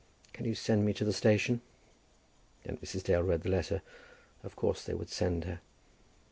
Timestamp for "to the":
0.93-1.13